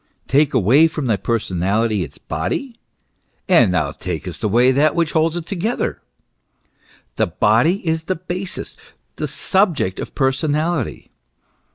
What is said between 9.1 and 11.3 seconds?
the subject of personality.